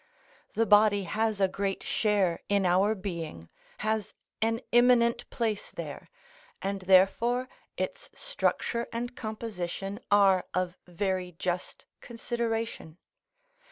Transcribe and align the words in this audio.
The 0.55 0.65
body 0.65 1.03
has 1.03 1.39
a 1.39 1.47
great 1.47 1.83
share 1.83 2.39
in 2.49 2.65
our 2.65 2.95
being, 2.95 3.49
has 3.85 4.15
an 4.41 4.61
eminent 4.73 5.29
place 5.29 5.69
there, 5.69 6.09
and 6.59 6.81
therefore 6.81 7.47
its 7.77 8.09
structure 8.15 8.87
and 8.91 9.15
composition 9.15 9.99
are 10.09 10.47
of 10.55 10.75
very 10.87 11.33
just 11.33 11.85
consideration. 11.99 12.97